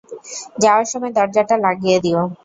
[0.59, 2.21] যাওয়ার সময় দরজাটা লাগিয়ে দিও।